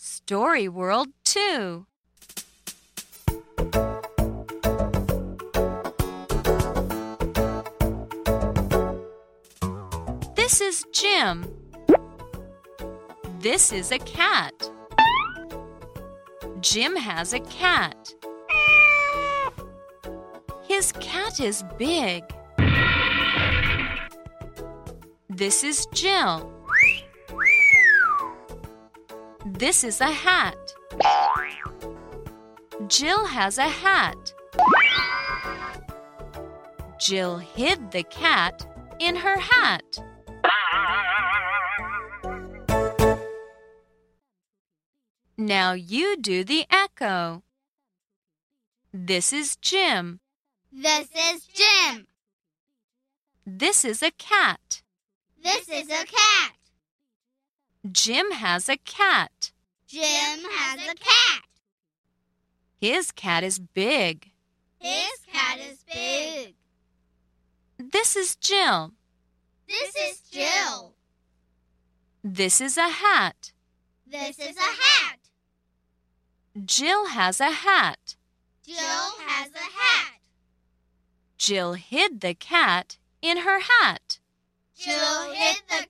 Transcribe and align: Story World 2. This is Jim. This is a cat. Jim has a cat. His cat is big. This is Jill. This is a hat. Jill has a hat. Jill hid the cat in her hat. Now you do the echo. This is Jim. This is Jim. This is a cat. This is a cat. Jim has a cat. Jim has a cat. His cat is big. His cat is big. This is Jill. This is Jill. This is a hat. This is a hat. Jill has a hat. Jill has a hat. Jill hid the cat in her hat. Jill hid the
Story 0.00 0.68
World 0.68 1.08
2. 1.24 1.84
This 10.36 10.60
is 10.60 10.86
Jim. 10.92 11.52
This 13.40 13.72
is 13.72 13.90
a 13.90 13.98
cat. 13.98 14.70
Jim 16.60 16.94
has 16.94 17.32
a 17.32 17.40
cat. 17.40 18.14
His 20.62 20.92
cat 20.92 21.40
is 21.40 21.64
big. 21.76 22.22
This 25.28 25.64
is 25.64 25.88
Jill. 25.92 26.57
This 29.58 29.82
is 29.82 30.00
a 30.00 30.12
hat. 30.12 30.56
Jill 32.86 33.26
has 33.26 33.58
a 33.58 33.68
hat. 33.68 34.32
Jill 37.00 37.38
hid 37.38 37.90
the 37.90 38.04
cat 38.04 38.64
in 39.00 39.16
her 39.16 39.36
hat. 39.36 39.98
Now 45.36 45.72
you 45.72 46.16
do 46.16 46.44
the 46.44 46.64
echo. 46.70 47.42
This 48.94 49.32
is 49.32 49.56
Jim. 49.56 50.20
This 50.70 51.08
is 51.16 51.42
Jim. 51.46 52.06
This 53.44 53.84
is 53.84 54.04
a 54.04 54.12
cat. 54.12 54.82
This 55.42 55.68
is 55.68 55.90
a 55.90 56.04
cat. 56.06 56.57
Jim 57.92 58.32
has 58.32 58.68
a 58.68 58.76
cat. 58.76 59.52
Jim 59.86 60.02
has 60.02 60.80
a 60.80 60.94
cat. 60.94 61.44
His 62.80 63.12
cat 63.12 63.44
is 63.44 63.58
big. 63.58 64.30
His 64.78 65.20
cat 65.32 65.58
is 65.58 65.84
big. 65.84 66.54
This 67.78 68.16
is 68.16 68.36
Jill. 68.36 68.92
This 69.66 69.94
is 69.96 70.20
Jill. 70.20 70.94
This 72.22 72.60
is 72.60 72.76
a 72.76 72.88
hat. 72.88 73.52
This 74.06 74.38
is 74.38 74.56
a 74.56 74.60
hat. 74.60 75.18
Jill 76.64 77.06
has 77.06 77.40
a 77.40 77.50
hat. 77.50 78.16
Jill 78.66 78.76
has 78.76 79.50
a 79.54 79.58
hat. 79.58 80.20
Jill 81.38 81.74
hid 81.74 82.20
the 82.20 82.34
cat 82.34 82.98
in 83.22 83.38
her 83.38 83.60
hat. 83.60 84.18
Jill 84.76 85.32
hid 85.32 85.62
the 85.68 85.86